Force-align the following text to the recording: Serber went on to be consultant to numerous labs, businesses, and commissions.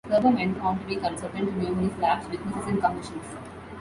Serber 0.09 0.31
went 0.33 0.57
on 0.61 0.79
to 0.79 0.85
be 0.87 0.95
consultant 0.95 1.47
to 1.47 1.55
numerous 1.59 1.95
labs, 1.99 2.25
businesses, 2.25 2.65
and 2.65 2.81
commissions. 2.81 3.37